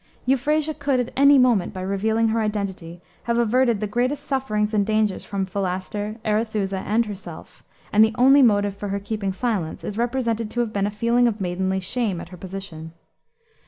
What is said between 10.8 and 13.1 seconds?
a feeling of maidenly shame at her position.